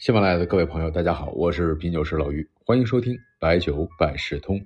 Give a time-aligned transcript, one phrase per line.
[0.00, 4.58] 喜马拉雅的各位朋友，大家好，我是品酒师老于，欢迎收听白酒百事通。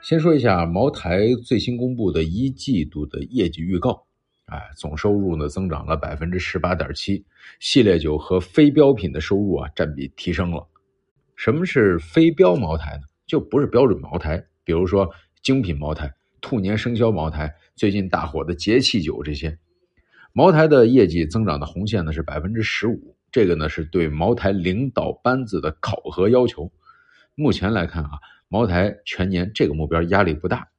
[0.00, 4.06] 先说一下茅台最新公布的一季度的业绩预告，
[4.46, 7.24] 哎，总收入呢增长了百分之十八点七，
[7.58, 10.64] 系列酒和非标品的收入啊占比提升了。
[11.34, 13.02] 什么是非标茅台呢？
[13.26, 15.10] 就不是标准茅台，比如说
[15.42, 16.08] 精品茅台、
[16.40, 19.58] 兔年生肖茅台、最近大火的节气酒这些。
[20.32, 26.70] 茅台的业绩增长的红线呢是百分之十五，这个呢是对茅台领导班子的考核要求。
[27.34, 28.10] 目前来看啊。
[28.52, 30.70] 茅台全年这个目标压力不大。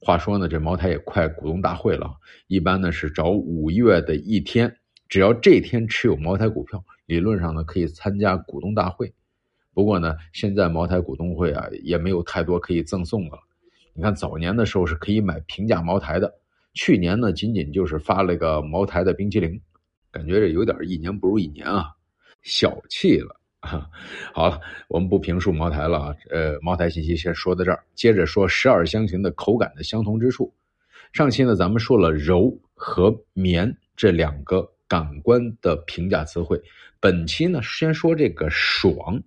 [0.00, 2.16] 话说呢，这茅台也快股东大会了，
[2.48, 9.14] 一般呢是找五月的一天，只要这天持有茅台股票，理论上呢可以参加股东大会。
[9.72, 13.42] 不过呢，现在茅台股东会啊也没有太多可以赠送的了。
[13.92, 16.34] 你看早年的时候是可以买平价茅台的，
[16.78, 19.60] 去年呢仅仅就是发了个茅台的冰淇淋，
[20.12, 21.86] 感觉这有点一年不如一年啊，
[22.42, 23.34] 小气了。
[23.58, 23.90] 啊，
[24.32, 26.14] 好了，我们不评述茅台了啊。
[26.30, 30.54] 呃，茅台信息先说到这儿，接着说十二香型的口感的相同之处。
[31.12, 36.62] 上期呢，咱们说了柔和绵这两个感官的评价词汇，
[37.00, 39.20] 本期呢，先说这个爽。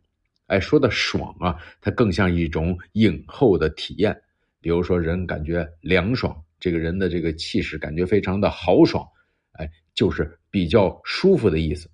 [0.47, 4.17] 哎，说的爽啊，它更像一种饮后的体验。
[4.61, 9.05] 比如说，人感觉凉爽，这个人的这个气势感觉非常的豪爽，
[9.53, 11.89] 哎，就是比较舒服的意思。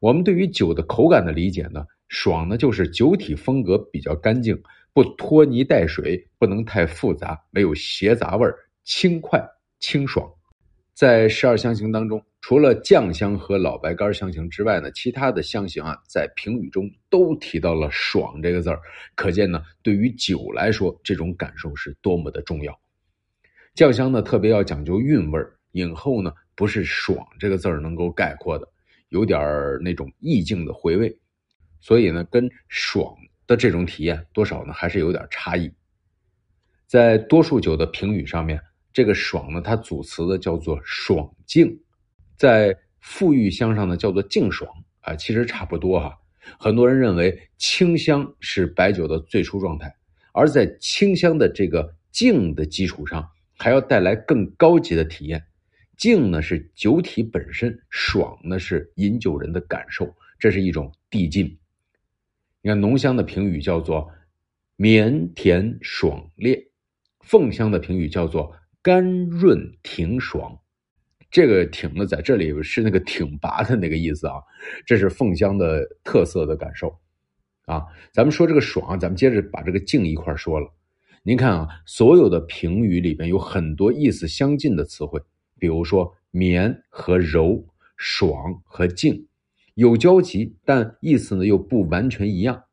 [0.00, 4.60] 我们对于酒的口感的理解呢，爽呢就是酒体风格比较干净，
[4.94, 9.38] 不拖泥带水，不能太复杂，没有邪杂味儿，轻快
[9.78, 10.26] 清爽。
[10.94, 18.80] 在十二香型当中，除了酱香和老白干香型之外呢，其他的香型啊，在评语中都提到了“爽”这个字儿，
[19.14, 22.78] 可见呢，对于酒来说，这种感受是多么的重要。
[23.74, 28.68] 酱香呢，特别要讲究韵味儿，饮后呢，不是“爽”这个字儿能够概括的。
[29.10, 31.18] 有点儿那种意境的回味，
[31.80, 33.12] 所以呢，跟爽
[33.44, 35.68] 的这种体验多少呢还是有点差异。
[36.86, 38.60] 在多数酒的评语上面，
[38.92, 41.76] 这个爽呢，它组词的叫做爽净，
[42.36, 44.70] 在馥郁香上呢叫做净爽
[45.00, 46.16] 啊，其实差不多哈。
[46.58, 49.92] 很多人认为清香是白酒的最初状态，
[50.32, 53.28] 而在清香的这个净的基础上，
[53.62, 55.44] 还要带来更高级的体验。
[55.98, 61.58] 静呢是酒体本身，爽呢是饮酒人的感受，这是一种递进。
[62.62, 64.10] 你看浓香的评语叫做
[64.76, 66.58] 绵甜爽烈，
[67.20, 68.50] 凤香的评语叫做
[68.80, 70.58] 甘润挺爽。
[71.30, 74.36] 这个挺呢在这里是那个挺拔的那个意思啊，
[74.86, 76.98] 这是凤香的特色的感受
[77.66, 77.84] 啊。
[78.10, 80.66] 咱们说这个爽，咱们接着把这个静一块说了。
[81.22, 85.20] 您看啊，所有的评语里边有很多意思相近的词汇。
[85.58, 87.62] 比如说绵和柔，
[87.94, 89.26] 爽和静，
[89.74, 92.64] 有交集，但意思呢又不完全一样。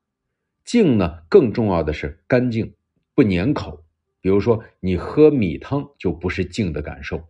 [0.64, 2.74] 静呢更重要的是干净，
[3.14, 3.84] 不粘口。
[4.22, 7.22] 比如说你喝米汤就不是静的感受，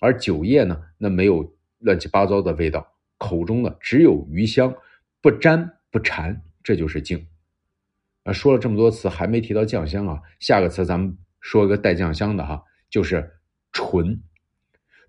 [0.00, 2.84] 而酒液呢那没有乱七八糟的味道，
[3.16, 4.74] 口中呢只有余香，
[5.22, 7.24] 不粘不缠，这就是静。
[8.24, 13.30] 啊，说了这么多词还没提到酱香啊，下个词咱们说一个带酱香的哈，就是
[13.72, 14.20] 醇。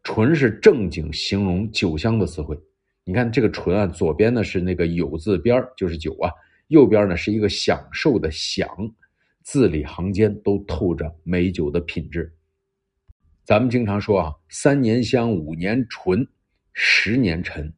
[0.03, 2.55] 醇是正经形容酒香的词汇，
[3.03, 6.29] 你看这个醇啊，左边呢是那个有字边就是酒啊；
[6.67, 8.67] 右边呢是一个享受的享，
[9.41, 12.35] 字里行间都透着美酒的品质。
[13.43, 16.27] 咱们经常说啊，三年香，五年醇，
[16.73, 17.73] 十年陈。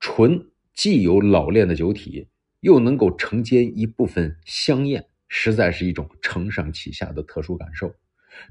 [0.00, 2.28] 醇既有老练的酒体，
[2.64, 7.94] 又能够承接一部分香艳，实在是一种承上启下的特殊感受。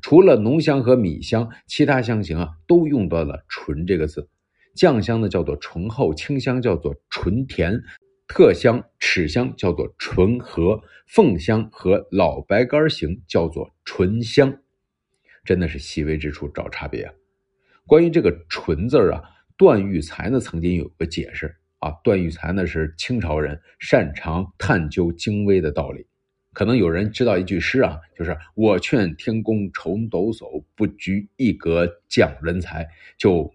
[0.04, 4.30] 除了浓香和米香，其他香型啊都用到了“醇”这个字。
[4.76, 7.82] 酱香呢叫做醇厚，清香叫做醇甜，
[8.28, 14.60] 特香、齿香叫做醇和，凤香和老白干型叫做醇香。
[15.44, 17.14] 真的是细微之处找差别啊！
[17.88, 19.24] 关于这个“醇”字啊，
[19.58, 21.92] 段玉裁呢曾经有个解释啊。
[22.04, 26.08] 段玉裁呢是清朝人，擅长探究精微的道理。
[26.54, 32.88] 可能有人知道一句诗啊，就是“我劝天公重抖擞，不拘一格降人才”，
[33.18, 33.52] 就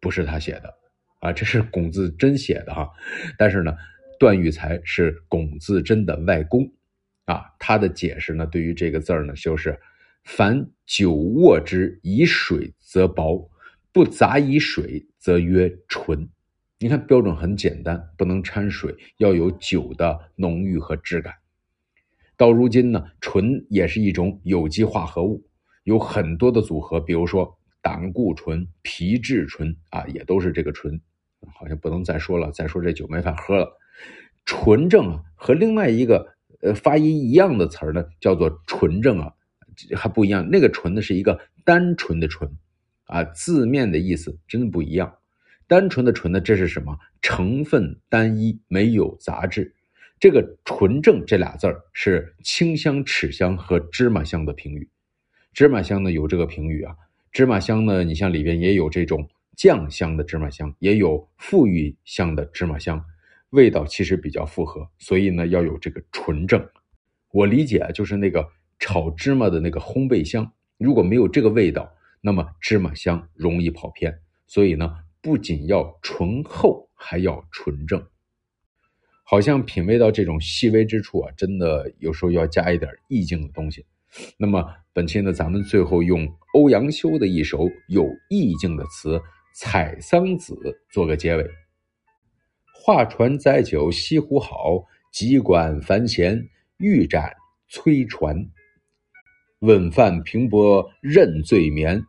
[0.00, 0.74] 不是他写的
[1.20, 2.90] 啊，这是龚自珍写的哈。
[3.38, 3.72] 但是呢，
[4.18, 6.68] 段玉裁是龚自珍的外公
[7.26, 9.78] 啊，他的解释呢，对于这个字儿呢，就是
[10.26, 13.48] “凡久卧之，以水则薄，
[13.92, 16.28] 不杂以水则曰纯”。
[16.84, 21.32] 你看标准很简单，不能掺水，要有酒的浓郁和质感。
[22.36, 25.46] 到如今呢，醇也是一种有机化合物，
[25.84, 31.00] 有很多的组合，比如说胆固醇、皮质醇啊，也都是这个醇。
[31.54, 33.78] 好像不能再说了，再说这酒没法喝了。
[34.44, 39.32] 纯正啊，和另外一个呃发音一样的词儿呢，叫做纯正啊，
[39.96, 40.50] 还不一样。
[40.50, 42.58] 那个纯呢是一个单纯的纯，
[43.04, 45.14] 啊，字面的意思真的不一样。
[45.66, 46.98] 单纯的纯呢，这是什么？
[47.22, 49.74] 成分单一，没有杂质。
[50.20, 54.88] 这个纯正这俩字儿是清香、齿香和芝麻香的评语。
[55.52, 56.94] 芝麻香呢有这个评语啊，
[57.32, 63.04] 芝麻香呢，你像里边也有这种酱香的芝麻香，也有馥郁香的芝麻香，
[63.50, 66.64] 味道其实比较复合，所以呢要有这个纯正。
[67.32, 74.16] 我理解啊，就是那个炒芝麻的那个烘焙香，如果没有这个味道，那么芝麻香容易跑偏。
[74.46, 78.06] 所以呢，不仅要醇厚，还要纯正。
[79.24, 83.86] 好像品味到这种细微之处啊，真的有时候要加一点意境的东西。
[84.36, 84.62] 那么
[84.92, 89.18] 本期呢，咱们最后用欧阳修的一首有意境的词
[89.56, 90.52] 《采桑子》
[90.92, 91.50] 做个结尾：
[92.84, 96.38] 画船载酒西湖好，急管繁弦
[96.76, 97.32] 欲展
[97.70, 98.46] 催船。
[99.60, 102.04] 问饭平波任醉眠，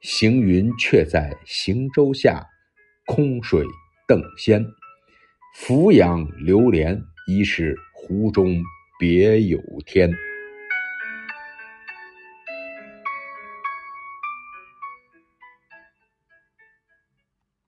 [0.00, 2.44] 行云却在行舟下，
[3.06, 3.64] 空水
[4.08, 4.66] 邓仙。
[5.54, 8.60] 俯仰流连，疑是湖中
[8.98, 10.12] 别有天。